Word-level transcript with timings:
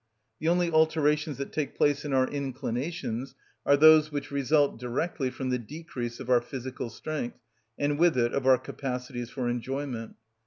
The 0.39 0.47
only 0.47 0.71
alterations 0.71 1.37
that 1.37 1.53
take 1.53 1.75
place 1.77 2.03
in 2.03 2.11
our 2.11 2.27
inclinations 2.27 3.35
are 3.67 3.77
those 3.77 4.11
which 4.11 4.31
result 4.31 4.79
directly 4.79 5.29
from 5.29 5.51
the 5.51 5.59
decrease 5.59 6.19
of 6.19 6.27
our 6.27 6.41
physical 6.41 6.89
strength, 6.89 7.37
and 7.77 7.99
with 7.99 8.17
it 8.17 8.33
of 8.33 8.47
our 8.47 8.57
capacities 8.57 9.29
for 9.29 9.47
enjoyment. 9.47 10.15